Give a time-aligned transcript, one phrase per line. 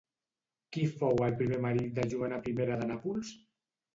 [0.77, 3.31] Qui fou el primer marit de Joana I de Nàpols?